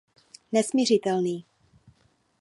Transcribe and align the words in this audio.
Nesmiřitelný. 0.51 1.45